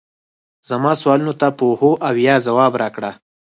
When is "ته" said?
1.41-1.47